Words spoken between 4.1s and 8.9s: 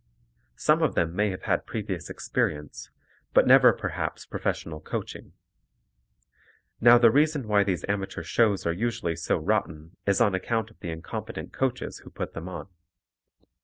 professional coaching. Now the reason why these amateur shows are